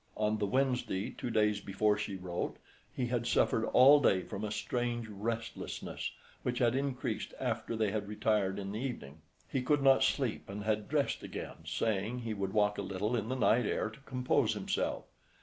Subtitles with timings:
[0.17, 2.57] On the Wednesday, two days before she wrote,
[2.91, 6.09] he had suffered all day from a strange restlessness,
[6.41, 9.21] which had increased after they had retired in the evening.
[9.47, 13.29] He could not sleep and had dressed again, saying he would walk a little in
[13.29, 15.05] the night air to compose himself.